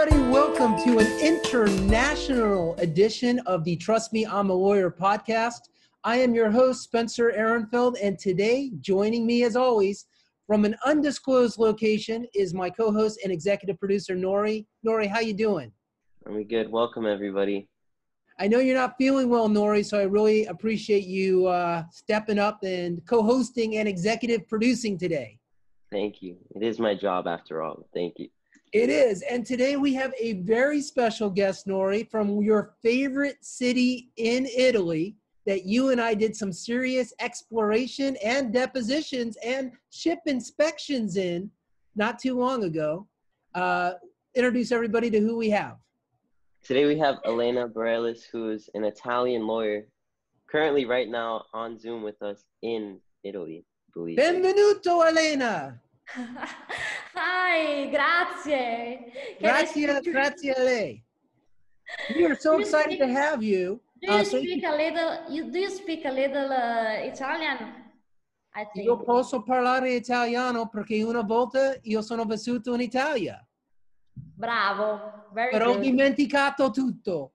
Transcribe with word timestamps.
everybody. 0.00 0.30
Welcome 0.30 0.78
to 0.84 0.98
an 0.98 1.20
international 1.20 2.74
edition 2.76 3.38
of 3.40 3.64
the 3.64 3.76
Trust 3.76 4.14
Me, 4.14 4.24
I'm 4.24 4.48
a 4.48 4.54
Lawyer 4.54 4.90
podcast. 4.90 5.68
I 6.04 6.16
am 6.16 6.34
your 6.34 6.50
host, 6.50 6.82
Spencer 6.84 7.32
Aronfeld, 7.36 7.96
and 8.02 8.18
today, 8.18 8.70
joining 8.80 9.26
me 9.26 9.42
as 9.42 9.56
always 9.56 10.06
from 10.46 10.64
an 10.64 10.74
undisclosed 10.86 11.58
location 11.58 12.26
is 12.34 12.54
my 12.54 12.70
co-host 12.70 13.20
and 13.22 13.32
executive 13.32 13.78
producer, 13.78 14.16
Nori. 14.16 14.64
Nori, 14.86 15.06
how 15.06 15.20
you 15.20 15.34
doing? 15.34 15.70
Are 16.24 16.32
we 16.32 16.44
good? 16.44 16.70
Welcome, 16.70 17.04
everybody. 17.04 17.68
I 18.38 18.48
know 18.48 18.58
you're 18.58 18.78
not 18.78 18.94
feeling 18.96 19.28
well, 19.28 19.50
Nori, 19.50 19.84
so 19.84 19.98
I 19.98 20.04
really 20.04 20.46
appreciate 20.46 21.04
you 21.04 21.46
uh, 21.46 21.82
stepping 21.90 22.38
up 22.38 22.62
and 22.62 23.04
co-hosting 23.04 23.76
and 23.76 23.86
executive 23.86 24.48
producing 24.48 24.96
today. 24.96 25.38
Thank 25.90 26.22
you. 26.22 26.36
It 26.54 26.62
is 26.62 26.78
my 26.78 26.94
job 26.94 27.26
after 27.26 27.62
all. 27.62 27.86
Thank 27.92 28.14
you. 28.18 28.28
It 28.72 28.88
is. 28.88 29.22
And 29.22 29.44
today 29.44 29.76
we 29.76 29.94
have 29.94 30.14
a 30.18 30.34
very 30.42 30.80
special 30.80 31.28
guest, 31.28 31.66
Nori, 31.66 32.08
from 32.08 32.40
your 32.40 32.74
favorite 32.82 33.44
city 33.44 34.12
in 34.16 34.46
Italy 34.46 35.16
that 35.44 35.64
you 35.64 35.90
and 35.90 36.00
I 36.00 36.14
did 36.14 36.36
some 36.36 36.52
serious 36.52 37.12
exploration 37.18 38.16
and 38.22 38.52
depositions 38.52 39.36
and 39.44 39.72
ship 39.90 40.20
inspections 40.26 41.16
in 41.16 41.50
not 41.96 42.20
too 42.20 42.38
long 42.38 42.62
ago. 42.62 43.08
Uh, 43.56 43.94
introduce 44.36 44.70
everybody 44.70 45.10
to 45.10 45.18
who 45.18 45.36
we 45.36 45.50
have. 45.50 45.76
Today 46.62 46.86
we 46.86 46.96
have 46.98 47.18
Elena 47.24 47.68
Bareilles, 47.68 48.22
who 48.30 48.50
is 48.50 48.70
an 48.74 48.84
Italian 48.84 49.48
lawyer, 49.48 49.86
currently 50.46 50.84
right 50.84 51.08
now 51.08 51.46
on 51.52 51.76
Zoom 51.76 52.04
with 52.04 52.22
us 52.22 52.44
in 52.62 52.98
Italy. 53.24 53.64
Believe 53.94 54.18
Benvenuto, 54.18 55.04
Elena. 55.08 55.80
Hi, 57.50 57.90
grazie. 57.90 59.10
Grazie, 59.40 60.00
grazie 60.02 60.52
a 60.52 60.62
lei. 60.62 61.04
We 62.14 62.24
are 62.24 62.36
so 62.36 62.60
excited 62.60 62.98
to 62.98 63.08
have 63.08 63.42
you. 63.42 63.80
Do 64.00 64.12
you 64.12 64.20
uh, 64.20 64.24
speak 64.24 64.62
so 64.62 64.70
a 64.72 64.76
little? 64.76 65.24
You 65.28 65.50
do 65.50 65.58
you 65.58 65.70
speak 65.70 66.04
a 66.04 66.12
little 66.12 66.48
uh, 66.52 67.04
Italian? 67.04 67.90
I 68.54 68.66
think. 68.72 68.86
Io 68.86 69.02
posso 69.02 69.42
parlare 69.42 69.94
italiano 69.94 70.68
perché 70.68 71.02
una 71.02 71.22
volta 71.22 71.76
io 71.82 72.02
sono 72.02 72.24
vissuto 72.24 72.72
in 72.74 72.82
Italia. 72.82 73.44
Bravo, 74.14 75.30
very 75.32 75.50
Però 75.50 75.72
good. 75.72 75.76
ho 75.76 75.80
dimenticato 75.80 76.70
tutto. 76.70 77.32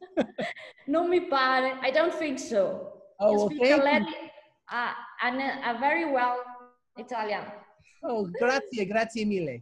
non 0.86 1.08
mi 1.08 1.26
pare. 1.28 1.78
I 1.80 1.92
don't 1.92 2.16
think 2.16 2.40
so. 2.40 3.14
Oh, 3.18 3.30
you 3.30 3.38
speak 3.50 3.60
okay. 3.60 3.72
a, 3.72 3.98
little, 3.98 4.14
uh, 4.72 5.70
a 5.70 5.78
very 5.78 6.04
well 6.04 6.42
Italian. 6.96 7.62
Oh, 8.04 8.28
grazie, 8.38 8.84
grazie 8.84 9.24
mille. 9.24 9.60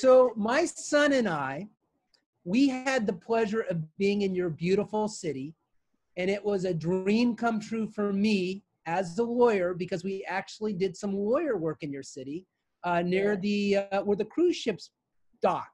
So 0.00 0.32
my 0.36 0.66
son 0.66 1.12
and 1.12 1.28
I, 1.28 1.68
we 2.44 2.68
had 2.68 3.06
the 3.06 3.12
pleasure 3.12 3.62
of 3.62 3.82
being 3.96 4.22
in 4.22 4.34
your 4.34 4.50
beautiful 4.50 5.08
city, 5.08 5.54
and 6.16 6.28
it 6.28 6.44
was 6.44 6.64
a 6.64 6.74
dream 6.74 7.34
come 7.34 7.60
true 7.60 7.88
for 7.88 8.12
me 8.12 8.62
as 8.86 9.18
a 9.18 9.22
lawyer 9.22 9.74
because 9.74 10.04
we 10.04 10.24
actually 10.28 10.72
did 10.72 10.96
some 10.96 11.14
lawyer 11.14 11.56
work 11.56 11.82
in 11.82 11.92
your 11.92 12.02
city 12.02 12.46
uh, 12.84 13.00
near 13.00 13.36
the 13.36 13.76
uh, 13.76 14.02
where 14.02 14.16
the 14.16 14.24
cruise 14.24 14.56
ships 14.56 14.90
dock. 15.40 15.70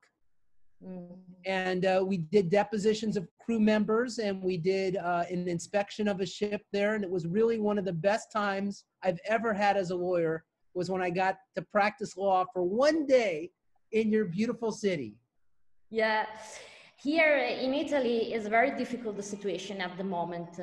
Mm. 0.85 1.17
And 1.45 1.85
uh, 1.85 2.05
we 2.07 2.19
did 2.19 2.51
depositions 2.51 3.17
of 3.17 3.27
crew 3.41 3.59
members 3.59 4.19
and 4.19 4.43
we 4.43 4.57
did 4.59 4.97
uh, 4.97 5.25
an 5.31 5.49
inspection 5.49 6.07
of 6.07 6.21
a 6.21 6.27
ship 6.27 6.63
there. 6.73 6.95
And 6.95 7.03
it 7.03 7.11
was 7.11 7.27
really 7.27 7.59
one 7.59 7.79
of 7.79 7.85
the 7.85 7.93
best 7.93 8.31
times 8.31 8.85
I've 9.03 9.19
ever 9.27 9.53
had 9.53 9.77
as 9.77 9.91
a 9.91 9.97
lawyer 9.97 10.45
was 10.75 10.91
when 10.91 11.03
I 11.03 11.11
got 11.11 11.39
to 11.57 11.63
practice 11.63 12.17
law 12.17 12.45
for 12.53 12.63
one 12.63 13.07
day 13.07 13.51
in 13.93 14.11
your 14.11 14.27
beautiful 14.27 14.73
city. 14.73 15.17
Yeah. 15.91 16.27
Here 17.01 17.37
in 17.37 17.75
Italy 17.75 18.35
is 18.35 18.49
very 18.49 18.77
difficult 18.77 19.17
the 19.17 19.23
situation 19.23 19.81
at 19.81 19.97
the 19.97 20.03
moment 20.03 20.59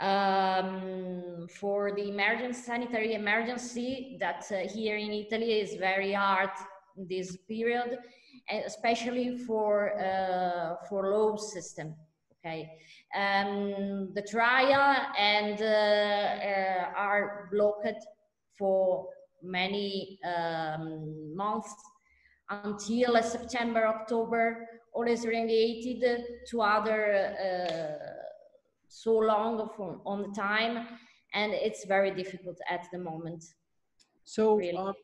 um, 0.00 1.46
for 1.58 1.92
the 1.96 2.10
emergency 2.10 2.60
sanitary 2.60 3.14
emergency 3.14 4.18
that 4.20 4.44
uh, 4.52 4.68
here 4.68 4.98
in 4.98 5.12
Italy 5.12 5.60
is 5.60 5.76
very 5.76 6.12
hard 6.12 6.50
in 6.98 7.08
this 7.08 7.38
period, 7.48 7.98
especially 8.66 9.38
for 9.38 9.98
uh, 9.98 10.76
for 10.90 11.10
law 11.10 11.36
system. 11.36 11.94
Okay, 12.36 12.70
um, 13.16 14.12
the 14.14 14.22
trial 14.30 14.94
and 15.18 15.60
uh, 15.62 15.64
uh 15.64 16.92
are 16.96 17.48
blocked 17.50 18.04
for 18.58 19.08
many 19.42 20.18
um, 20.24 21.34
months 21.36 21.74
until 22.50 23.22
September, 23.22 23.86
October, 23.86 24.66
always 24.92 25.26
related 25.26 26.24
to 26.48 26.62
other 26.62 27.34
uh, 27.38 28.18
so 28.88 29.12
long 29.12 29.68
from, 29.76 30.00
on 30.06 30.22
the 30.22 30.28
time, 30.34 30.86
and 31.34 31.52
it's 31.52 31.84
very 31.84 32.10
difficult 32.10 32.58
at 32.70 32.86
the 32.92 32.98
moment. 32.98 33.44
So, 34.24 34.56
really, 34.56 34.76
um, 34.76 34.94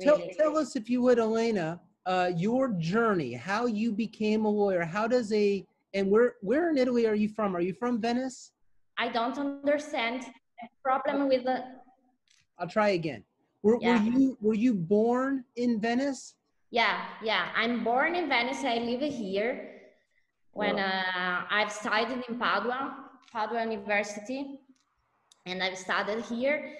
tell, 0.00 0.18
really. 0.18 0.34
tell 0.38 0.56
us 0.56 0.76
if 0.76 0.88
you 0.90 1.02
would, 1.02 1.18
Elena, 1.18 1.80
uh, 2.06 2.30
your 2.36 2.68
journey, 2.78 3.32
how 3.32 3.66
you 3.66 3.92
became 3.92 4.44
a 4.44 4.48
lawyer. 4.48 4.84
How 4.84 5.06
does 5.06 5.32
a 5.32 5.66
and 5.94 6.10
where 6.10 6.34
where 6.40 6.70
in 6.70 6.78
Italy 6.78 7.06
are 7.06 7.14
you 7.14 7.28
from? 7.28 7.56
Are 7.56 7.60
you 7.60 7.74
from 7.74 8.00
Venice? 8.00 8.52
I 8.98 9.08
don't 9.08 9.38
understand. 9.38 10.24
Problem 10.82 11.28
with 11.28 11.44
the. 11.44 11.64
I'll 12.58 12.68
try 12.68 12.90
again. 12.90 13.24
Were, 13.62 13.78
yeah. 13.80 13.98
were 13.98 14.10
you 14.10 14.38
were 14.40 14.54
you 14.54 14.74
born 14.74 15.44
in 15.56 15.80
Venice? 15.80 16.34
Yeah, 16.70 17.04
yeah. 17.22 17.48
I'm 17.54 17.84
born 17.84 18.14
in 18.14 18.28
Venice. 18.28 18.64
I 18.64 18.78
live 18.78 19.02
here. 19.02 19.66
When 20.52 20.78
uh, 20.78 21.42
I've 21.50 21.70
studied 21.70 22.24
in 22.28 22.38
Padua, 22.38 22.96
Padua 23.32 23.62
University, 23.70 24.60
and 25.46 25.62
I've 25.62 25.78
studied 25.78 26.24
here, 26.24 26.72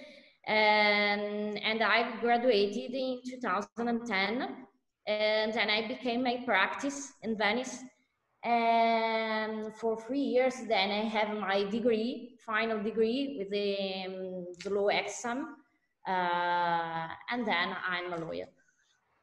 and 0.46 1.58
and 1.62 1.82
I 1.82 2.18
graduated 2.20 2.92
in 2.94 3.20
2010, 3.24 4.66
and 5.06 5.52
then 5.52 5.70
I 5.70 5.86
became 5.86 6.26
a 6.26 6.44
practice 6.44 7.12
in 7.22 7.36
Venice. 7.36 7.78
And 8.42 9.76
for 9.76 10.00
three 10.00 10.20
years, 10.20 10.54
then 10.66 10.90
I 10.90 11.04
have 11.04 11.36
my 11.36 11.64
degree, 11.64 12.38
final 12.46 12.82
degree 12.82 13.36
with 13.38 13.50
the, 13.50 14.06
um, 14.06 14.46
the 14.64 14.70
law 14.70 14.88
exam 14.88 15.56
and 17.30 17.46
then 17.46 17.74
I'm 17.86 18.12
a 18.12 18.18
lawyer. 18.24 18.48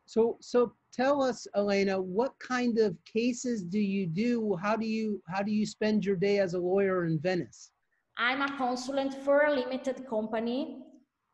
So, 0.05 0.37
so 0.39 0.73
tell 0.93 1.21
us, 1.21 1.47
Elena, 1.55 2.01
what 2.01 2.33
kind 2.39 2.79
of 2.79 2.95
cases 3.03 3.63
do 3.63 3.79
you 3.79 4.07
do? 4.07 4.55
How 4.55 4.75
do 4.77 4.85
you 4.85 5.21
how 5.27 5.43
do 5.43 5.51
you 5.51 5.65
spend 5.65 6.05
your 6.05 6.15
day 6.15 6.39
as 6.39 6.53
a 6.53 6.59
lawyer 6.59 7.05
in 7.05 7.19
Venice? 7.19 7.71
I'm 8.17 8.41
a 8.41 8.57
consultant 8.57 9.13
for 9.25 9.45
a 9.45 9.53
limited 9.53 10.07
company, 10.07 10.79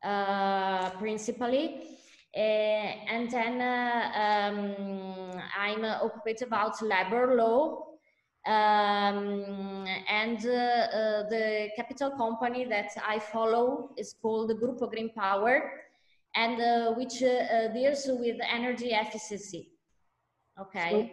uh, 0.04 0.90
principally, 0.92 1.98
uh, 2.36 2.40
and 2.40 3.32
then 3.32 3.62
uh, 3.62 4.12
um, 4.26 5.42
I'm 5.58 5.86
occupied 5.86 6.42
about 6.42 6.82
labor 6.82 7.36
law 7.36 7.93
um, 8.46 9.86
and 10.10 10.46
uh, 10.46 10.50
uh, 10.50 11.30
the 11.30 11.70
capital 11.76 12.12
company 12.12 12.66
that 12.66 12.92
I 13.08 13.20
follow 13.20 13.92
is 13.98 14.16
called 14.22 14.52
Gruppo 14.52 14.90
Green 14.90 15.10
Power, 15.14 15.72
and 16.36 16.60
uh, 16.60 16.94
which 16.94 17.20
deals 17.20 18.06
with 18.08 18.38
energy 18.50 18.90
efficiency. 18.90 19.72
Okay. 20.60 20.90
So 20.92 21.10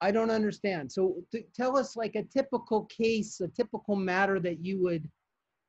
I 0.00 0.10
don't 0.10 0.30
understand. 0.30 0.92
So 0.92 1.16
tell 1.54 1.78
us 1.78 1.96
like 1.96 2.14
a 2.14 2.22
typical 2.24 2.84
case, 2.84 3.40
a 3.40 3.48
typical 3.48 3.96
matter 3.96 4.38
that 4.40 4.64
you 4.64 4.82
would 4.82 5.08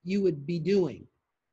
you 0.04 0.22
would 0.24 0.46
be 0.46 0.60
doing. 0.60 1.08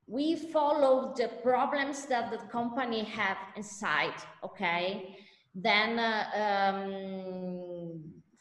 We 0.06 0.36
follow 0.36 1.14
the 1.16 1.28
problems 1.42 2.06
that 2.06 2.30
the 2.30 2.38
company 2.48 3.04
have 3.04 3.38
inside. 3.56 4.14
Okay. 4.42 5.16
Then 5.54 5.98
uh, 5.98 6.72
um, 6.74 7.63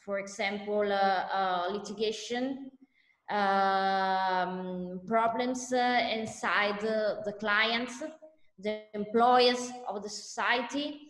for 0.04 0.18
example, 0.18 0.92
uh, 0.92 1.26
uh, 1.32 1.68
litigation 1.70 2.70
um, 3.30 5.00
problems 5.06 5.72
uh, 5.72 6.08
inside 6.12 6.80
the 6.80 7.34
clients, 7.40 8.02
the 8.58 8.82
employers 8.94 9.70
of 9.88 10.02
the 10.02 10.08
society 10.08 11.00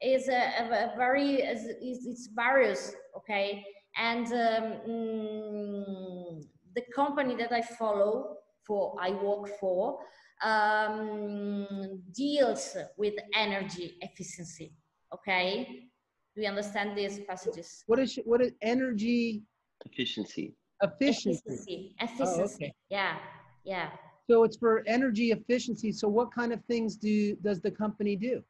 is 0.00 0.28
a, 0.28 0.92
a 0.92 0.96
very 0.96 1.42
is, 1.42 1.66
it's 1.80 2.28
various 2.34 2.94
okay? 3.16 3.64
And 3.96 4.26
um, 4.26 4.72
mm, 4.88 6.44
the 6.74 6.82
company 6.94 7.34
that 7.36 7.52
i 7.52 7.62
follow 7.62 8.36
for 8.66 8.94
i 9.00 9.10
work 9.10 9.48
for 9.60 9.98
um, 10.42 12.02
deals 12.12 12.76
with 12.96 13.14
energy 13.34 13.96
efficiency 14.00 14.72
okay 15.12 15.88
do 16.34 16.42
you 16.42 16.48
understand 16.48 16.96
these 16.98 17.20
passages? 17.20 17.84
What 17.86 17.98
is 17.98 18.18
what 18.24 18.40
is 18.40 18.52
energy 18.62 19.42
efficiency? 19.84 20.54
Efficiency. 20.82 21.40
Efficiency. 21.46 21.94
efficiency. 22.00 22.42
Oh, 22.42 22.54
okay. 22.54 22.74
Yeah. 22.90 23.18
Yeah. 23.64 23.90
So 24.28 24.42
it's 24.44 24.56
for 24.56 24.82
energy 24.86 25.30
efficiency. 25.30 25.92
So 25.92 26.08
what 26.08 26.32
kind 26.32 26.52
of 26.52 26.64
things 26.64 26.96
do 26.96 27.36
does 27.36 27.60
the 27.60 27.70
company 27.70 28.16
do? 28.16 28.42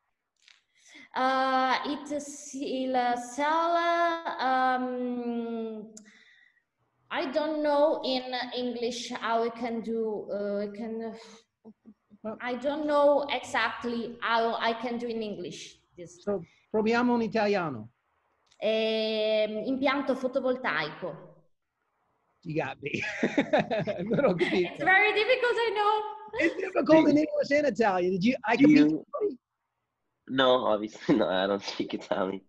Uh, 1.14 1.78
it 1.86 2.10
is 2.10 2.54
il 2.54 2.94
sell. 3.16 3.76
Um, 4.40 5.92
I 7.10 7.30
don't 7.30 7.62
know 7.62 8.00
in 8.04 8.34
English 8.56 9.10
how 9.10 9.42
we 9.42 9.50
can 9.50 9.80
do. 9.82 10.28
Uh, 10.32 10.66
we 10.66 10.76
can. 10.76 11.14
Well- 12.22 12.38
I 12.40 12.54
don't 12.54 12.86
know 12.86 13.26
exactly 13.30 14.16
how 14.22 14.56
I 14.58 14.72
can 14.72 14.96
do 14.98 15.06
in 15.06 15.22
English 15.22 15.78
this. 15.96 16.24
So 16.24 16.42
proviamo 16.74 17.14
un 17.14 17.22
italiano. 17.22 17.92
Ehm, 18.56 19.64
impianto 19.64 20.16
fotovoltaico. 20.16 21.32
You 22.42 22.60
got 22.60 22.78
me. 22.82 23.00
Little 24.10 24.34
It's 24.40 24.82
very 24.82 25.12
difficult, 25.12 25.56
I 25.56 25.70
know. 25.70 26.02
It's 26.40 26.56
difficult 26.56 27.08
in 27.10 27.16
English 27.18 27.50
and 27.52 27.66
Italian. 27.68 28.10
Did 28.10 28.24
you? 28.24 28.36
I 28.44 28.56
can 28.56 28.70
you- 28.70 29.06
No, 30.26 30.66
obviously 30.66 31.14
not. 31.14 31.30
I 31.30 31.46
don't 31.46 31.62
speak 31.62 31.94
Italian. 31.94 32.40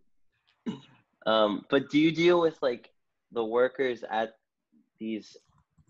Um, 1.27 1.63
but 1.69 1.92
do 1.92 2.00
you 2.00 2.12
deal 2.12 2.42
with 2.42 2.57
like 2.63 2.89
the 3.31 3.45
workers 3.45 4.04
at 4.10 4.33
these 5.00 5.38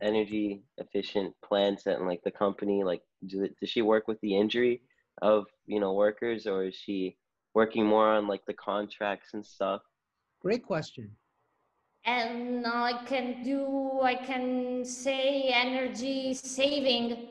energy 0.01 0.65
efficient 0.77 1.33
plants 1.41 1.85
and 1.85 2.05
like 2.05 2.21
the 2.23 2.31
company? 2.31 2.83
Like, 2.83 3.01
do, 3.25 3.47
does 3.61 3.69
she 3.69 3.81
work 3.81 4.09
with 4.09 4.19
the 4.19 4.35
injury 4.35 4.81
of 5.21 5.45
you 5.67 5.79
know 5.79 5.93
workers, 5.93 6.47
or 6.47 6.65
is 6.65 6.75
she 6.75 7.17
working 7.55 7.85
more 7.85 8.09
on 8.09 8.27
like 8.27 8.45
the 8.45 8.53
contracts 8.53 9.33
and 9.33 9.43
stuff? 9.43 9.81
Great 10.41 10.63
question. 10.63 11.09
And 12.05 12.67
I 12.67 13.03
can 13.07 13.41
do, 13.43 14.01
I 14.03 14.13
can 14.13 14.85
say 14.85 15.49
energy 15.51 16.35
saving. 16.35 17.29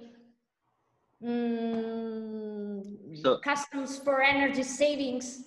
Mm, 1.22 3.16
So- 3.22 3.38
customs 3.38 3.98
for 3.98 4.20
energy 4.22 4.64
savings. 4.64 5.44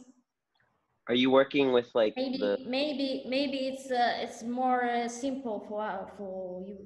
Are 1.09 1.15
you 1.15 1.29
working 1.31 1.71
with 1.73 1.89
like 1.95 2.13
Maybe, 2.17 2.37
the? 2.37 2.57
maybe, 2.65 3.23
maybe 3.27 3.57
it's 3.69 3.89
uh, 3.89 4.23
it's 4.23 4.43
more 4.43 4.83
uh, 4.83 5.07
simple 5.07 5.65
for 5.67 5.81
uh, 5.81 6.05
for 6.17 6.61
you. 6.67 6.77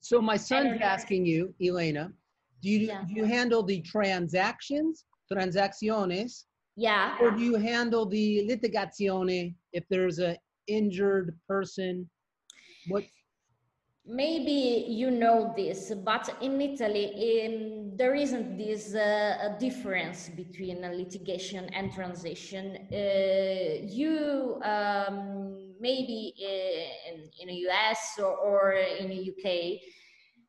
So 0.00 0.20
my 0.22 0.36
son's 0.38 0.66
Energy. 0.68 0.82
asking 0.82 1.26
you, 1.26 1.54
Elena, 1.62 2.10
do 2.62 2.70
you 2.70 2.78
Yeah. 2.88 3.04
do 3.06 3.12
you 3.14 3.24
handle 3.24 3.62
the 3.62 3.82
transactions, 3.82 5.04
transacciones, 5.32 6.44
Yeah. 6.76 7.16
or 7.20 7.30
do 7.30 7.42
you 7.42 7.56
handle 7.56 8.06
the 8.06 8.46
litigazione 8.48 9.54
if 9.72 9.84
there's 9.88 10.18
a 10.18 10.36
injured 10.66 11.38
person? 11.48 12.08
What? 12.88 13.04
Maybe 14.06 14.86
you 14.88 15.10
know 15.10 15.52
this, 15.56 15.92
but 16.04 16.34
in 16.40 16.60
Italy, 16.60 17.06
um, 17.46 17.96
there 17.96 18.14
isn't 18.14 18.56
this 18.56 18.94
uh, 18.94 19.54
difference 19.60 20.30
between 20.30 20.80
litigation 20.80 21.68
and 21.74 21.92
transition. 21.92 22.88
Uh, 22.90 23.86
you 24.00 24.58
um, 24.64 25.74
maybe 25.78 26.34
uh, 26.42 27.12
in, 27.12 27.30
in 27.40 27.48
the 27.48 27.68
US 27.68 28.18
or, 28.18 28.34
or 28.34 28.72
in 28.72 29.08
the 29.10 29.30
UK, 29.30 29.80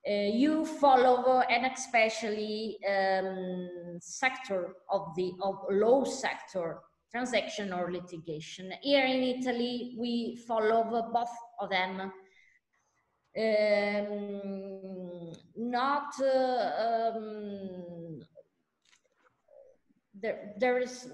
you 0.05 0.65
follow 0.65 1.41
an 1.41 1.65
especially 1.65 2.77
um, 2.89 3.99
sector 3.99 4.73
of 4.89 5.13
the 5.15 5.31
of 5.41 5.55
law 5.69 6.03
sector, 6.03 6.79
transaction 7.11 7.71
or 7.73 7.91
litigation. 7.91 8.71
Here 8.81 9.05
in 9.05 9.21
Italy, 9.21 9.95
we 9.99 10.41
follow 10.47 10.83
both 11.13 11.29
of 11.59 11.69
them 11.69 12.11
um, 13.37 15.31
not 15.55 16.13
uh, 16.19 17.13
um, 17.15 18.21
there, 20.21 20.53
there 20.59 20.77
is 20.79 21.07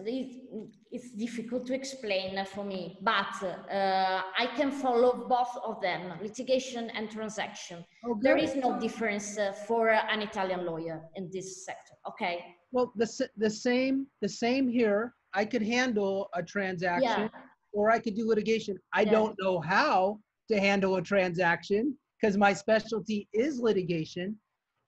it's 0.92 1.12
difficult 1.12 1.66
to 1.66 1.74
explain 1.74 2.44
for 2.46 2.64
me 2.64 2.98
but 3.02 3.34
uh, 3.44 4.22
i 4.38 4.46
can 4.58 4.72
follow 4.72 5.28
both 5.28 5.54
of 5.64 5.82
them 5.82 6.02
litigation 6.22 6.90
and 6.92 7.10
transaction 7.12 7.84
Oh, 8.06 8.18
there 8.22 8.38
is 8.38 8.56
no 8.56 8.80
difference 8.80 9.38
uh, 9.38 9.52
for 9.68 9.90
an 9.90 10.22
italian 10.22 10.66
lawyer 10.66 10.98
in 11.16 11.30
this 11.32 11.66
sector 11.66 11.96
okay 12.12 12.36
Well, 12.74 12.92
the 13.02 13.08
the 13.46 13.50
same 13.50 13.96
the 14.26 14.32
same 14.44 14.66
here. 14.80 15.02
I 15.42 15.44
could 15.52 15.66
handle 15.78 16.16
a 16.40 16.42
transaction, 16.56 17.30
or 17.78 17.84
I 17.96 18.00
could 18.04 18.16
do 18.20 18.26
litigation. 18.34 18.74
I 19.00 19.04
Yeah. 19.04 19.14
don't 19.16 19.36
know 19.44 19.56
how 19.76 19.98
to 20.50 20.56
handle 20.68 20.94
a 21.02 21.04
transaction 21.14 21.84
because 22.16 22.36
my 22.46 22.54
specialty 22.66 23.20
is 23.46 23.54
litigation, 23.70 24.28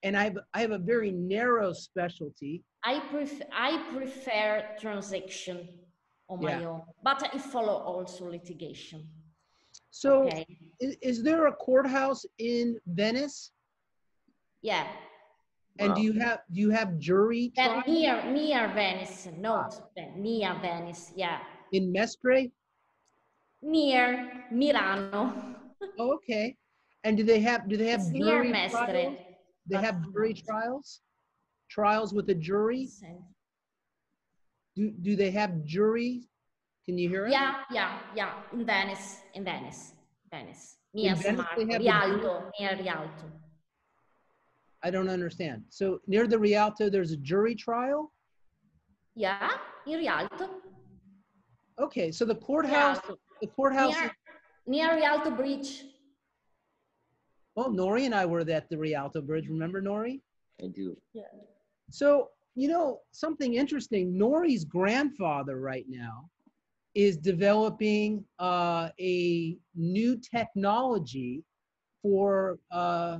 and 0.03 0.15
I 0.17 0.23
have 0.23 0.37
I 0.53 0.59
have 0.61 0.71
a 0.71 0.77
very 0.93 1.11
narrow 1.11 1.73
specialty. 1.73 2.63
i 2.83 2.95
prefer 3.11 3.45
i 3.69 3.71
prefer 3.95 4.49
transaction 4.83 5.57
on 6.31 6.37
my 6.41 6.63
own 6.63 6.81
but 7.03 7.19
i 7.33 7.37
follow 7.37 7.77
also 7.91 8.21
litigation 8.37 8.99
So, 9.91 10.11
okay 10.27 10.45
is, 10.79 10.95
is 11.01 11.17
there 11.27 11.43
a 11.47 11.55
courthouse 11.67 12.23
in 12.37 12.65
Venice? 12.99 13.51
yeah 14.61 14.85
And 15.79 15.89
do 15.95 16.01
you 16.01 16.13
have 16.23 16.39
do 16.53 16.59
you 16.65 16.71
have 16.79 16.89
jury 17.07 17.43
Yeah, 17.55 17.67
trials 17.67 17.87
near 17.87 18.15
near 18.39 18.63
Venice, 18.81 19.27
not 19.49 19.71
Ve- 19.95 20.13
near 20.27 20.51
Venice. 20.61 21.03
Yeah, 21.15 21.39
in 21.77 21.83
Mestre? 21.95 22.39
near 23.61 24.45
Milano. 24.51 25.21
Oh, 25.99 26.13
okay. 26.17 26.55
And 27.03 27.17
do 27.17 27.23
they 27.23 27.39
have 27.47 27.67
do 27.69 27.75
they 27.77 27.89
have 27.95 28.01
It's 28.01 28.11
near 28.11 28.43
Mestre. 28.43 28.85
trials? 28.85 29.17
They 29.69 29.77
have 29.77 30.01
jury 30.11 30.33
trials? 30.33 31.01
Trials 31.69 32.13
with 32.13 32.29
a 32.29 32.35
jury? 32.35 32.89
Do 34.75 34.91
do 34.91 35.15
they 35.15 35.31
have 35.31 35.63
jury? 35.65 36.27
Can 36.85 36.97
you 36.97 37.07
hear 37.07 37.27
it? 37.27 37.31
Yeah, 37.31 37.61
yeah, 37.71 37.99
yeah. 38.15 38.33
In 38.51 38.65
Venice, 38.65 39.17
in 39.35 39.43
Venice, 39.43 39.93
Venice. 40.31 40.77
Near 40.93 41.11
In 41.11 41.17
San 41.17 41.35
Venice 41.35 41.45
Marco, 41.55 41.65
the 41.65 41.79
Rialto, 41.79 42.51
near 42.59 42.75
Rialto. 42.75 43.31
I 44.81 44.89
don't 44.89 45.09
understand. 45.09 45.63
So 45.69 45.99
near 46.07 46.25
the 46.25 46.39
Rialto, 46.39 46.89
there's 46.89 47.11
a 47.11 47.17
jury 47.17 47.53
trial? 47.53 48.11
Yeah, 49.15 49.51
in 49.85 49.99
Rialto. 49.99 50.49
Okay, 51.79 52.11
so 52.11 52.25
the 52.25 52.35
courthouse, 52.35 52.97
Rialto. 53.03 53.19
the 53.41 53.47
courthouse, 53.47 53.95
Near, 54.65 54.87
near 54.87 54.95
Rialto 54.95 55.31
Bridge. 55.31 55.83
Well, 57.55 57.69
Nori 57.69 58.05
and 58.05 58.15
I 58.15 58.25
were 58.25 58.41
at 58.49 58.69
the 58.69 58.77
Rialto 58.77 59.21
Bridge. 59.21 59.47
Remember 59.49 59.81
Nori? 59.81 60.21
I 60.63 60.67
do. 60.67 60.97
Yeah. 61.13 61.23
So, 61.89 62.29
you 62.55 62.67
know, 62.67 62.99
something 63.11 63.55
interesting, 63.55 64.13
Nori's 64.13 64.65
grandfather 64.65 65.59
right 65.59 65.85
now 65.87 66.29
is 66.95 67.17
developing 67.17 68.23
uh, 68.39 68.89
a 68.99 69.57
new 69.75 70.17
technology 70.17 71.43
for 72.01 72.59
uh, 72.71 73.19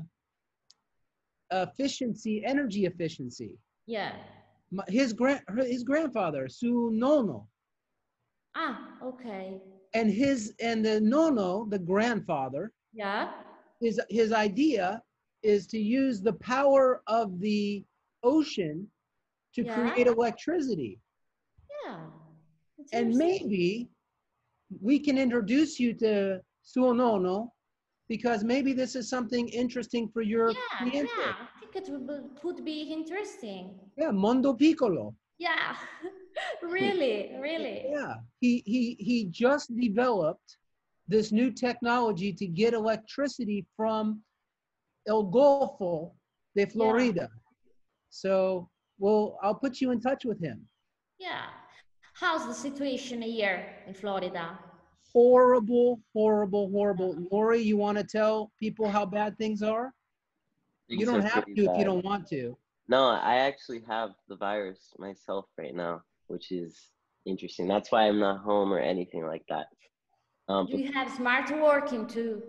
efficiency, 1.51 2.43
energy 2.45 2.85
efficiency. 2.85 3.57
Yeah. 3.87 4.13
His, 4.87 5.13
grand, 5.13 5.41
his 5.65 5.83
grandfather, 5.83 6.47
su 6.47 6.91
nono, 6.93 7.47
Ah, 8.55 8.89
okay. 9.03 9.59
and 9.93 10.11
his 10.11 10.53
and 10.61 10.85
the 10.85 10.99
nono, 11.01 11.65
the 11.69 11.79
grandfather, 11.79 12.71
Yeah. 12.93 13.31
His 13.79 13.99
his 14.09 14.31
idea 14.31 15.01
is 15.43 15.67
to 15.67 15.79
use 15.79 16.21
the 16.21 16.33
power 16.33 17.01
of 17.07 17.39
the 17.39 17.83
ocean 18.23 18.87
to 19.55 19.63
Yeah. 19.63 19.73
create 19.75 20.07
electricity. 20.07 20.99
Yeah. 21.85 22.09
And 22.93 23.15
maybe 23.15 23.89
we 24.81 24.99
can 24.99 25.17
introduce 25.17 25.79
you 25.79 25.93
to 25.95 26.41
suo 26.61 26.91
nono 26.93 27.53
because 28.07 28.43
maybe 28.43 28.73
this 28.73 28.95
is 28.95 29.09
something 29.09 29.47
interesting 29.49 30.09
for 30.09 30.21
your 30.21 30.49
Yeah, 30.49 30.85
yeah. 30.93 31.35
I 31.45 31.47
think 31.59 31.75
it 31.75 31.89
would 31.91 32.07
be, 32.07 32.17
could 32.41 32.65
be 32.65 32.81
interesting. 32.97 33.79
Yeah, 33.97 34.11
mondo 34.11 34.53
piccolo. 34.53 35.15
Yeah, 35.37 35.75
really, 36.61 37.31
really. 37.39 37.85
Yeah, 37.97 38.15
he 38.41 38.61
he 38.65 38.81
he 38.99 39.25
just 39.25 39.67
developed 39.75 40.57
this 41.09 41.31
new 41.31 41.51
technology 41.51 42.31
to 42.31 42.45
get 42.45 42.73
electricity 42.73 43.65
from 43.75 44.21
El 45.07 45.25
Golfo 45.25 46.11
de 46.55 46.67
Florida. 46.67 47.29
So, 48.11 48.69
well, 48.99 49.37
I'll 49.41 49.55
put 49.55 49.81
you 49.81 49.91
in 49.91 49.99
touch 49.99 50.23
with 50.23 50.39
him. 50.39 50.61
Yeah. 51.19 51.45
How's 52.13 52.45
the 52.45 52.53
situation 52.53 53.21
here 53.21 53.65
in 53.87 53.93
Florida? 53.93 54.59
Horrible, 55.11 55.99
horrible, 56.13 56.69
horrible. 56.69 57.15
Nori, 57.31 57.63
you 57.63 57.75
want 57.75 57.97
to 57.97 58.03
tell 58.03 58.51
people 58.59 58.87
how 58.87 59.05
bad 59.05 59.37
things 59.37 59.63
are? 59.63 59.91
You 60.87 61.05
don't 61.05 61.23
have 61.23 61.45
pretty 61.45 61.65
to 61.65 61.71
if 61.71 61.79
you 61.79 61.85
don't 61.85 62.05
want 62.05 62.27
to. 62.29 62.55
No, 62.87 63.07
I 63.07 63.37
actually 63.37 63.81
have 63.87 64.11
the 64.27 64.35
virus 64.35 64.93
myself 64.99 65.45
right 65.57 65.75
now, 65.75 66.01
which 66.27 66.51
is 66.51 66.91
interesting. 67.25 67.67
That's 67.67 67.91
why 67.91 68.07
I'm 68.07 68.19
not 68.19 68.41
home 68.41 68.71
or 68.71 68.79
anything 68.79 69.25
like 69.25 69.43
that. 69.49 69.67
Um, 70.49 70.67
you 70.67 70.91
have 70.91 71.11
smart 71.11 71.51
working 71.51 72.07
too? 72.07 72.41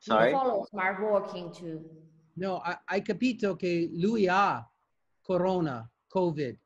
Sorry. 0.00 0.30
You 0.30 0.36
follow 0.36 0.64
smart 0.70 1.02
working 1.02 1.52
too. 1.52 1.84
No, 2.36 2.62
I, 2.64 2.76
I 2.88 3.00
capito 3.00 3.56
que 3.56 3.88
lui 3.92 4.26
ha 4.26 4.64
corona, 5.22 5.88
COVID. 6.14 6.56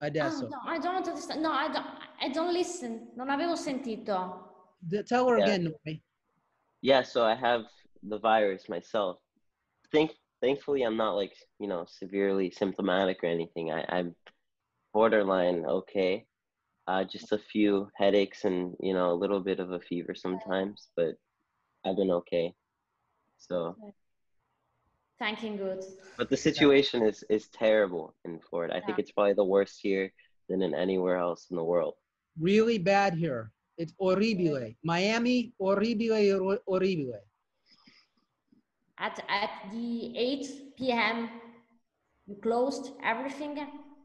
adesso. 0.00 0.46
Oh, 0.46 0.48
no, 0.48 0.58
I 0.64 0.78
don't 0.78 0.94
understand. 1.08 1.42
No, 1.42 1.50
I 1.50 1.68
don't. 1.72 1.86
I 2.20 2.28
don't 2.28 2.52
listen. 2.52 3.08
Non 3.16 3.28
avevo 3.28 3.56
sentito. 3.56 4.44
D- 4.86 5.02
Tell 5.02 5.26
her 5.28 5.38
Yeah. 5.38 5.44
again, 5.44 5.64
Nori. 5.66 6.02
Yeah, 6.82 7.02
so 7.02 7.24
I 7.24 7.34
have 7.34 7.64
the 8.04 8.18
virus 8.18 8.68
myself. 8.68 9.18
Think 9.90 10.12
thankfully 10.40 10.82
I'm 10.82 10.96
not 10.96 11.16
like, 11.16 11.34
you 11.58 11.66
know, 11.66 11.84
severely 11.88 12.50
symptomatic 12.52 13.24
or 13.24 13.26
anything. 13.26 13.72
I, 13.72 13.84
I'm 13.88 14.14
borderline 14.94 15.64
okay. 15.66 16.27
Uh 16.88 17.04
just 17.04 17.32
a 17.32 17.38
few 17.38 17.86
headaches 17.96 18.44
and, 18.44 18.74
you 18.80 18.94
know, 18.94 19.12
a 19.12 19.20
little 19.22 19.40
bit 19.40 19.60
of 19.60 19.72
a 19.72 19.80
fever 19.80 20.14
sometimes, 20.14 20.88
but 20.96 21.12
I've 21.84 21.96
been 21.96 22.10
okay. 22.10 22.54
So 23.36 23.76
Thanking 25.18 25.56
good. 25.58 25.84
but 26.16 26.30
the 26.30 26.36
situation 26.36 27.02
is 27.04 27.24
is 27.28 27.48
terrible 27.48 28.14
in 28.24 28.40
Florida. 28.40 28.74
I 28.76 28.80
think 28.80 28.98
it's 28.98 29.12
probably 29.12 29.34
the 29.34 29.44
worst 29.44 29.80
here 29.82 30.12
than 30.48 30.62
in 30.62 30.74
anywhere 30.74 31.16
else 31.16 31.50
in 31.50 31.56
the 31.56 31.64
world. 31.72 31.94
Really 32.40 32.78
bad 32.78 33.14
here. 33.14 33.50
It's 33.76 33.92
horrible. 33.98 34.72
Miami, 34.82 35.52
horrible, 35.60 36.16
hor- 36.38 36.64
horribile. 36.70 37.20
At 38.96 39.20
at 39.28 39.50
the 39.72 40.16
8 40.16 40.76
p.m. 40.78 41.28
you 42.26 42.36
closed 42.40 42.92
everything. 43.02 43.58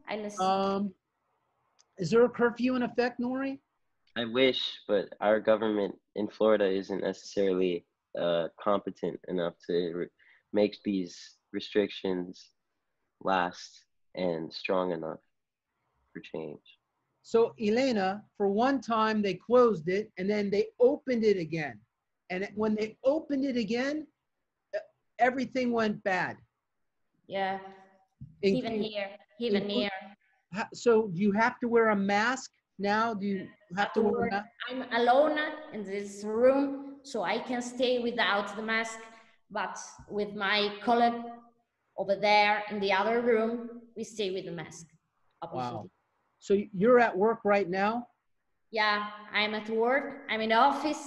I 0.06 0.16
listen. 0.16 0.46
Um, 0.46 0.94
is 1.98 2.10
there 2.10 2.24
a 2.24 2.28
curfew 2.28 2.76
in 2.76 2.82
effect, 2.82 3.20
Nori? 3.20 3.58
I 4.16 4.24
wish, 4.24 4.80
but 4.86 5.08
our 5.20 5.40
government 5.40 5.94
in 6.14 6.28
Florida 6.28 6.66
isn't 6.66 7.02
necessarily 7.02 7.84
uh, 8.18 8.48
competent 8.60 9.18
enough 9.28 9.54
to 9.66 9.92
re- 9.94 10.06
make 10.52 10.78
these 10.84 11.36
restrictions 11.52 12.50
last 13.22 13.84
and 14.14 14.52
strong 14.52 14.92
enough 14.92 15.18
for 16.12 16.20
change. 16.20 16.60
So, 17.22 17.54
Elena, 17.60 18.22
for 18.36 18.48
one 18.48 18.80
time 18.80 19.22
they 19.22 19.34
closed 19.34 19.88
it 19.88 20.12
and 20.18 20.28
then 20.30 20.50
they 20.50 20.66
opened 20.78 21.24
it 21.24 21.38
again. 21.38 21.80
And 22.30 22.48
when 22.54 22.74
they 22.74 22.96
opened 23.04 23.44
it 23.44 23.56
again, 23.56 24.06
uh, 24.74 24.78
everything 25.18 25.72
went 25.72 26.02
bad. 26.04 26.36
yeah. 27.26 27.58
In- 28.42 28.56
Even 28.56 28.82
here. 28.82 29.10
Even 29.40 29.62
in- 29.64 29.70
here. 29.70 29.90
Ha- 30.54 30.68
So, 30.72 31.08
do 31.08 31.20
you 31.20 31.32
have 31.32 31.58
to 31.60 31.68
wear 31.68 31.90
a 31.90 31.96
mask 31.96 32.50
now? 32.78 33.14
Do 33.14 33.26
you 33.26 33.48
have 33.76 33.92
to 33.94 34.00
wear 34.02 34.26
a 34.28 34.30
mask? 34.30 34.48
I'm 34.70 34.82
alone 35.00 35.38
in 35.72 35.84
this 35.84 36.22
room, 36.24 36.96
so 37.02 37.22
I 37.22 37.38
can 37.38 37.60
stay 37.62 37.98
without 38.02 38.56
the 38.56 38.62
mask. 38.62 38.98
But 39.50 39.76
with 40.08 40.34
my 40.34 40.58
colleague 40.82 41.22
over 41.96 42.16
there 42.16 42.62
in 42.70 42.80
the 42.80 42.92
other 42.92 43.20
room, 43.20 43.82
we 43.96 44.04
stay 44.04 44.30
with 44.30 44.46
the 44.46 44.52
mask. 44.52 44.86
obviously. 45.42 45.76
Wow. 45.76 45.90
So, 46.38 46.54
you're 46.72 47.00
at 47.00 47.16
work 47.16 47.40
right 47.44 47.68
now 47.68 48.06
Yeah, 48.70 49.06
I'm 49.32 49.54
at 49.54 49.68
work. 49.70 50.04
I'm 50.28 50.40
in 50.40 50.48
the 50.50 50.56
office. 50.56 51.04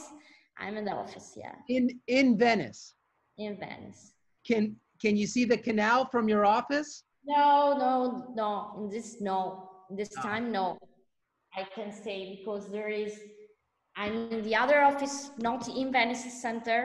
I'm 0.58 0.78
in 0.78 0.86
the 0.86 0.92
office. 1.04 1.34
Yeah, 1.36 1.54
in 1.68 1.84
in 2.08 2.38
Venice. 2.38 2.96
in 3.38 3.58
Venice. 3.60 4.14
Can 4.48 4.76
can 5.04 5.14
you 5.18 5.28
see 5.28 5.46
the 5.46 5.58
canal 5.58 6.06
from 6.14 6.30
your 6.30 6.46
office? 6.46 7.04
No, 7.28 7.78
no, 7.78 8.34
no. 8.36 8.74
In 8.78 8.90
this, 8.90 9.20
no. 9.20 9.70
In 9.90 9.96
this 9.98 10.12
Ah. 10.18 10.22
time, 10.22 10.52
no. 10.52 10.78
I 11.56 11.64
can 11.76 11.92
say 11.92 12.38
because 12.38 12.72
there 12.72 12.90
is. 12.90 13.20
I'm 13.96 14.32
in 14.32 14.44
the 14.44 14.56
other 14.56 14.82
office, 14.82 15.32
not 15.40 15.68
in 15.68 15.92
Venice 15.92 16.42
Center, 16.42 16.80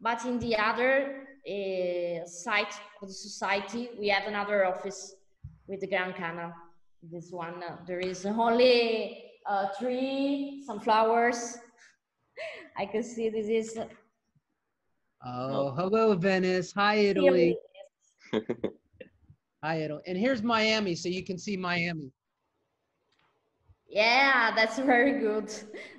but 0.00 0.24
in 0.26 0.38
the 0.38 0.54
other 0.56 1.26
uh, 1.48 2.26
site 2.26 2.74
of 3.00 3.08
the 3.08 3.14
society. 3.14 3.88
We 3.98 4.08
have 4.08 4.26
another 4.28 4.66
office 4.66 5.14
with 5.66 5.80
the 5.80 5.86
Grand 5.86 6.14
Canal. 6.16 6.52
This 7.02 7.30
one, 7.30 7.62
uh, 7.62 7.78
there 7.86 8.00
is 8.00 8.26
only 8.26 9.24
uh, 9.46 9.68
tree, 9.78 10.62
some 10.66 10.80
flowers. 10.80 11.58
I 12.76 12.86
can 12.86 13.02
see 13.02 13.30
this 13.30 13.48
is 13.48 13.78
Oh, 15.26 15.70
hello, 15.70 16.14
Venice. 16.14 16.72
Hi, 16.72 16.96
Italy. 16.96 17.56
Hi, 19.64 19.76
Italy. 19.76 20.02
And 20.06 20.18
here's 20.18 20.42
Miami, 20.42 20.94
so 20.94 21.08
you 21.08 21.24
can 21.24 21.38
see 21.38 21.56
Miami. 21.56 22.12
Yeah, 23.88 24.52
that's 24.54 24.78
very 24.78 25.20
good. 25.20 25.50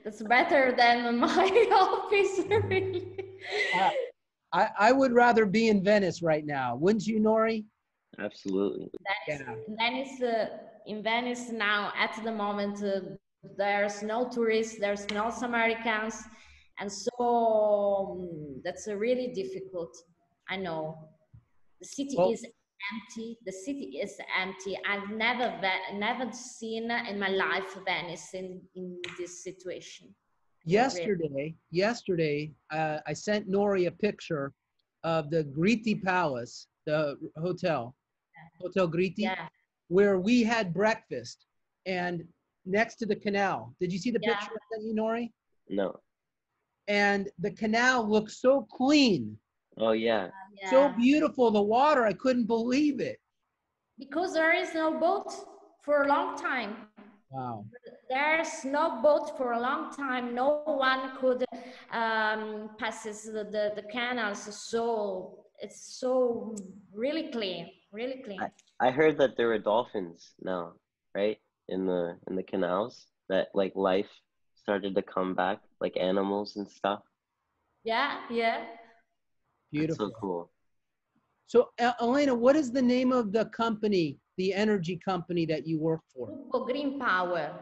That's 0.04 0.22
better 0.22 0.76
than 0.78 1.18
my 1.28 1.50
office, 1.74 2.46
really. 2.48 3.12
Uh, 3.74 3.90
I, 4.54 4.70
I 4.78 4.92
would 4.92 5.14
rather 5.14 5.48
be 5.48 5.70
in 5.70 5.84
Venice 5.84 6.22
right 6.22 6.46
now, 6.46 6.76
wouldn't 6.76 7.08
you, 7.08 7.20
Nori? 7.20 7.66
Absolutely. 8.20 8.88
Yeah. 9.28 9.56
Venice, 9.80 10.22
uh, 10.22 10.46
in 10.86 11.02
Venice 11.02 11.50
now, 11.50 11.92
at 11.98 12.16
the 12.24 12.32
moment, 12.32 12.84
uh, 12.84 13.00
there's 13.58 14.04
no 14.04 14.30
tourists, 14.30 14.78
there's 14.80 15.10
no 15.10 15.30
Americans, 15.42 16.22
and 16.80 16.92
so 16.92 18.20
um, 18.20 18.62
that's 18.64 18.88
uh, 18.88 18.96
really 18.96 19.30
difficult. 19.34 19.98
I 20.50 20.56
know. 20.58 21.10
The 21.82 21.88
city 21.88 22.16
Well- 22.16 22.32
is 22.32 22.46
empty. 22.94 23.38
The 23.46 23.52
city 23.52 24.00
is 24.02 24.18
empty. 24.40 24.78
I've 24.88 25.10
never, 25.10 25.58
ve- 25.62 25.98
never 25.98 26.32
seen 26.32 26.92
in 26.92 27.20
my 27.20 27.30
life 27.30 27.78
Venice 27.86 28.34
in, 28.34 28.62
in 28.76 28.98
this 29.18 29.44
situation. 29.44 30.14
Yesterday, 30.66 31.56
yesterday, 31.72 32.52
uh, 32.72 32.98
I 33.06 33.14
sent 33.14 33.50
Nori 33.50 33.88
a 33.88 33.92
picture 33.92 34.52
of 35.04 35.30
the 35.30 35.44
Gritti 35.44 36.02
Palace, 36.02 36.68
the 36.86 37.18
hotel, 37.38 37.96
Hotel 38.60 38.88
Gritti, 38.90 39.20
Yeah, 39.20 39.48
where 39.90 40.20
we 40.20 40.44
had 40.44 40.74
breakfast 40.74 41.46
and 41.86 42.24
next 42.66 42.96
to 42.96 43.06
the 43.06 43.16
canal. 43.16 43.76
Did 43.80 43.94
you 43.94 44.00
see 44.00 44.10
the 44.10 44.20
Yeah. 44.22 44.34
picture 44.36 44.54
I 44.54 44.76
sent 44.76 44.88
you, 44.88 44.96
Nori? 44.96 45.32
No. 45.70 46.00
And 46.88 47.30
the 47.40 47.52
canal 47.52 48.10
looks 48.10 48.42
so 48.42 48.64
clean, 48.72 49.38
Oh 49.78 49.92
yeah. 49.92 50.30
yeah. 50.62 50.70
so 50.70 50.90
beautiful. 50.90 51.52
The 51.52 51.62
water, 51.62 52.06
I 52.06 52.14
couldn't 52.14 52.46
believe 52.46 53.00
it. 53.00 53.20
because 53.98 54.34
there 54.34 54.54
is 54.54 54.74
no 54.74 55.00
boat 55.00 55.32
for 55.82 56.04
a 56.04 56.08
long 56.08 56.38
time. 56.38 56.88
Wow. 57.30 57.66
There's 58.10 58.64
no 58.66 59.02
boat 59.02 59.38
for 59.38 59.54
a 59.54 59.60
long 59.60 59.94
time. 59.94 60.34
No 60.36 60.62
one 60.66 61.18
could 61.20 61.46
um, 61.92 62.70
passes 62.78 63.26
the, 63.26 63.44
the, 63.44 63.74
the 63.76 63.84
canals. 63.92 64.40
So 64.70 65.46
it's 65.60 66.00
so 66.00 66.56
really 66.94 67.32
clean, 67.32 67.70
really 67.92 68.22
clean. 68.24 68.40
I 68.80 68.92
heard 68.92 69.18
that 69.20 69.38
there 69.38 69.48
were 69.48 69.60
dolphins 69.60 70.34
now, 70.42 70.74
right? 71.16 71.38
In 71.70 71.86
the 71.86 72.18
in 72.28 72.36
the 72.36 72.44
canals 72.44 73.08
that 73.30 73.48
like 73.54 73.74
life 73.76 74.10
started 74.56 74.96
to 74.96 75.02
come 75.02 75.34
back, 75.34 75.60
like 75.80 75.96
animals 75.98 76.58
and 76.58 76.70
stuff. 76.70 77.02
yeah, 77.84 78.20
yeah. 78.30 78.66
That's 79.76 79.98
Beautiful. 79.98 80.10
so 80.10 80.16
cool. 80.20 80.52
So, 81.48 81.70
uh, 81.80 81.94
Elena, 82.02 82.34
what 82.34 82.56
is 82.56 82.72
the 82.72 82.82
name 82.82 83.12
of 83.12 83.32
the 83.32 83.46
company, 83.46 84.18
the 84.38 84.54
energy 84.54 84.98
company 84.98 85.46
that 85.46 85.68
you 85.68 85.80
work 85.80 86.02
for? 86.14 86.30
Gruppo 86.30 86.66
Green 86.66 87.00
Power. 87.00 87.62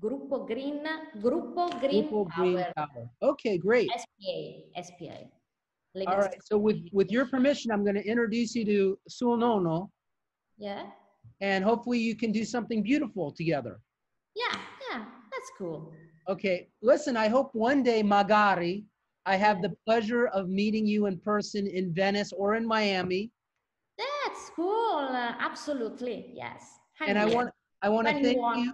Gruppo 0.00 0.46
Green, 0.46 0.82
Gruppo 1.22 1.70
Green 1.80 2.04
Gruppo 2.10 2.28
Power. 2.28 2.42
Green 2.44 2.64
Power. 2.76 3.10
Okay, 3.22 3.56
great. 3.58 3.90
SPA, 3.90 4.82
SPA. 4.82 5.16
All 5.16 5.30
Limited 5.94 6.16
right. 6.18 6.38
So, 6.44 6.58
with 6.58 6.78
with 6.92 7.10
your 7.12 7.26
permission, 7.26 7.70
I'm 7.70 7.84
going 7.84 7.94
to 7.94 8.04
introduce 8.04 8.56
you 8.56 8.64
to 8.64 8.98
Sul 9.08 9.36
Nono, 9.36 9.90
Yeah, 10.58 10.86
and 11.40 11.62
hopefully, 11.64 11.98
you 12.00 12.16
can 12.16 12.32
do 12.32 12.44
something 12.44 12.82
beautiful 12.82 13.30
together. 13.30 13.78
yeah, 14.34 14.58
yeah. 14.90 15.04
That's 15.30 15.50
cool. 15.56 15.94
Okay. 16.28 16.68
Listen, 16.82 17.16
I 17.16 17.28
hope 17.28 17.54
one 17.54 17.84
day, 17.84 18.02
magari, 18.02 18.84
I 19.26 19.36
have 19.36 19.62
the 19.62 19.70
pleasure 19.86 20.26
of 20.28 20.48
meeting 20.48 20.86
you 20.86 21.06
in 21.06 21.18
person 21.18 21.66
in 21.66 21.94
Venice 21.94 22.32
or 22.32 22.54
in 22.56 22.66
Miami. 22.66 23.30
That's 23.96 24.50
cool. 24.54 24.98
Uh, 25.10 25.32
absolutely, 25.38 26.30
yes. 26.34 26.78
And 27.06 27.18
I 27.18 27.26
want 27.26 27.50
I 27.82 27.88
want 27.88 28.06
to 28.08 28.14
When 28.14 28.22
you 28.22 28.28
thank 28.30 28.38
want. 28.40 28.58
you. 28.60 28.72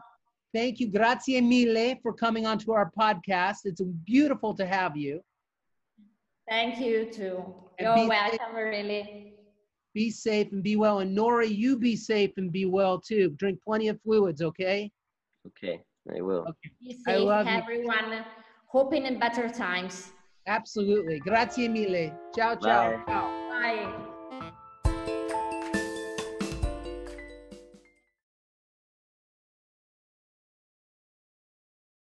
Thank 0.53 0.81
you, 0.81 0.89
grazie 0.89 1.41
mille, 1.41 1.95
for 2.03 2.13
coming 2.13 2.45
onto 2.47 2.73
our 2.73 2.91
podcast. 2.99 3.59
It's 3.65 3.81
beautiful 4.05 4.53
to 4.57 4.67
have 4.67 4.97
you. 4.97 5.21
Thank 6.49 6.81
you 6.81 7.05
too. 7.13 7.45
And 7.79 7.87
You're 7.87 7.95
be- 7.95 8.09
welcome, 8.09 8.57
really. 8.57 9.35
Be 9.95 10.11
safe 10.11 10.51
and 10.53 10.63
be 10.63 10.75
well. 10.77 11.01
And 11.01 11.17
Nori, 11.17 11.57
you 11.57 11.77
be 11.79 11.95
safe 11.97 12.31
and 12.37 12.51
be 12.51 12.65
well 12.65 12.99
too. 13.01 13.31
Drink 13.39 13.61
plenty 13.65 13.89
of 13.89 14.01
fluids, 14.03 14.43
okay? 14.43 14.91
Okay, 15.47 15.81
I 16.17 16.21
will. 16.21 16.41
Okay. 16.49 16.71
Be 16.81 16.99
I 17.07 17.13
safe, 17.15 17.25
love 17.27 17.47
you. 17.47 17.53
everyone. 17.53 18.25
Hoping 18.67 19.07
in 19.07 19.19
better 19.19 19.49
times. 19.49 20.13
Absolutely. 20.47 21.19
Grazie 21.21 21.69
mille. 21.69 22.13
Ciao, 22.35 22.57
ciao. 22.57 22.91
Bye. 22.91 23.05
ciao. 23.07 23.29
Bye. 23.51 24.10